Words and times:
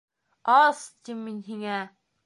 —Ас, 0.61 0.79
тим 1.09 1.23
мин 1.29 1.39
һиңә! 1.51 1.81